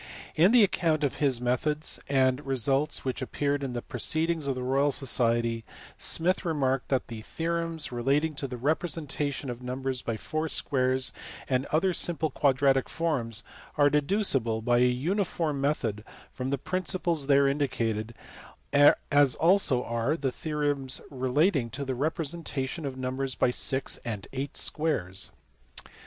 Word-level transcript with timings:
In 0.35 0.49
the 0.51 0.63
account 0.63 1.03
of 1.03 1.17
his 1.17 1.39
methods 1.39 1.99
and 2.09 2.43
results 2.43 3.05
which 3.05 3.21
appeared 3.21 3.61
in 3.61 3.73
the 3.73 3.83
Proceedings 3.83 4.47
of 4.47 4.55
the 4.55 4.63
Royal 4.63 4.91
Society*, 4.91 5.63
Smith 5.95 6.43
re 6.43 6.55
marked 6.55 6.87
that 6.89 7.07
the 7.07 7.21
theorems 7.21 7.91
relating 7.91 8.33
to 8.33 8.47
the 8.47 8.57
representation 8.57 9.47
of 9.47 9.61
numbers 9.61 10.01
by 10.01 10.17
four 10.17 10.49
squares 10.49 11.13
and 11.47 11.65
other 11.67 11.93
simple 11.93 12.31
quadratic 12.31 12.89
forms, 12.89 13.43
are 13.77 13.91
deducible 13.91 14.59
by 14.59 14.79
a 14.79 14.85
uniform 14.89 15.61
method 15.61 16.03
from 16.33 16.49
the 16.49 16.57
principles 16.57 17.27
there 17.27 17.47
indi 17.47 17.67
cated, 17.67 18.13
as 18.73 19.35
also 19.35 19.83
are 19.83 20.17
the 20.17 20.31
theorems 20.31 20.99
relating 21.11 21.69
to 21.69 21.85
the 21.85 21.93
representation 21.93 22.87
of 22.87 22.97
numbers 22.97 23.35
by 23.35 23.51
six 23.51 23.99
and 24.03 24.27
eight 24.33 24.57
squares. 24.57 25.31